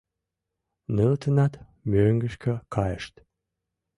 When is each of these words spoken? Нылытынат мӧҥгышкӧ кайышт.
Нылытынат 0.95 1.53
мӧҥгышкӧ 1.91 2.53
кайышт. 2.73 3.13